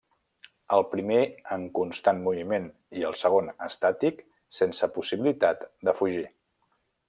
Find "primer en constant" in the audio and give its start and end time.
0.93-2.23